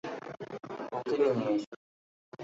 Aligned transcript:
ওকে 0.97 1.15
নিয়ে 1.37 1.53
এসো। 1.55 1.75